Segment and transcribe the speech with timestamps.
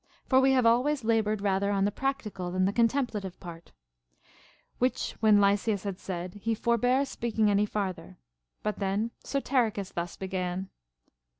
[0.27, 3.71] For we have always labored rather on the prac tical than the contemplative part.
[4.81, 8.17] ΛVhich Λvhen Lysias had said, he forbare speaking any farther;
[8.63, 10.69] but then Sote richus thus began.